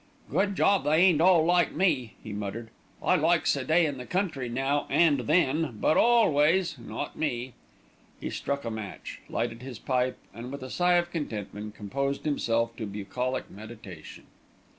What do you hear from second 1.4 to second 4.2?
like me," he muttered. "I likes a day in the